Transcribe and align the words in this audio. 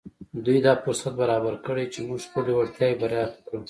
دوی 0.45 0.59
دا 0.65 0.73
فرصت 0.83 1.13
برابر 1.21 1.53
کړی 1.65 1.85
چې 1.93 1.99
موږ 2.07 2.19
خپلې 2.27 2.51
وړتیاوې 2.55 2.99
پراخې 3.01 3.39
کړو 3.47 3.59